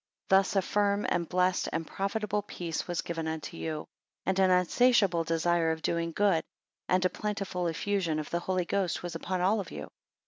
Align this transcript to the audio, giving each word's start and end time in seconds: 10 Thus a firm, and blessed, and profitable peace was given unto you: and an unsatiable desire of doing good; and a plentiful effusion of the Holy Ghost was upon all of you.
10 0.31 0.35
Thus 0.39 0.55
a 0.55 0.63
firm, 0.63 1.05
and 1.09 1.29
blessed, 1.29 1.69
and 1.71 1.85
profitable 1.85 2.41
peace 2.41 2.87
was 2.87 3.03
given 3.03 3.27
unto 3.27 3.55
you: 3.55 3.85
and 4.25 4.39
an 4.39 4.49
unsatiable 4.49 5.23
desire 5.23 5.69
of 5.69 5.83
doing 5.83 6.11
good; 6.11 6.43
and 6.89 7.05
a 7.05 7.09
plentiful 7.11 7.67
effusion 7.67 8.17
of 8.17 8.31
the 8.31 8.39
Holy 8.39 8.65
Ghost 8.65 9.03
was 9.03 9.13
upon 9.13 9.41
all 9.41 9.59
of 9.59 9.69
you. 9.69 9.91